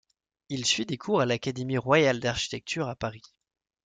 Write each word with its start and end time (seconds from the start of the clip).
Il 0.49 0.65
suit 0.65 0.87
des 0.87 0.97
cours 0.97 1.21
à 1.21 1.27
l'Académie 1.27 1.77
royale 1.77 2.19
d'architecture 2.19 2.87
à 2.89 2.95
Paris. 2.95 3.21